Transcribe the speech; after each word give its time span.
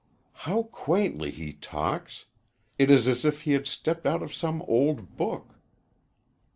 "How 0.49 0.63
quaintly 0.63 1.29
he 1.29 1.53
talks. 1.53 2.25
It 2.79 2.89
is 2.89 3.07
as 3.07 3.23
if 3.23 3.41
he 3.41 3.51
had 3.51 3.67
stepped 3.67 4.07
out 4.07 4.23
of 4.23 4.33
some 4.33 4.63
old 4.63 5.15
book." 5.15 5.53